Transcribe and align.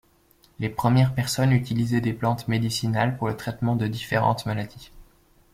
Les 0.57 0.69
premières 0.69 1.13
personnes 1.13 1.51
utilisaient 1.51 2.01
des 2.01 2.11
plantes 2.13 2.47
médicinales 2.47 3.17
pour 3.17 3.27
le 3.27 3.37
traitement 3.37 3.75
de 3.75 3.85
différentes 3.85 4.47
maladies. 4.47 4.89